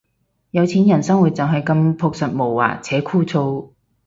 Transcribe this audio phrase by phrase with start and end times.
[0.49, 3.69] 有錢人生活就係咁樸實無華且枯燥